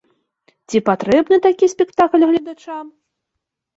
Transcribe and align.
Ці 0.71 0.77
патрэбны 0.87 1.39
такі 1.47 1.65
спектакль 1.75 2.27
гледачам? 2.33 2.85